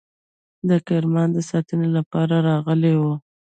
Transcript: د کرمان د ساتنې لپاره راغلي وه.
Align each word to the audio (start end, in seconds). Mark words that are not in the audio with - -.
د 0.69 0.71
کرمان 0.87 1.29
د 1.33 1.37
ساتنې 1.49 1.87
لپاره 1.97 2.35
راغلي 2.49 2.93
وه. 3.01 3.13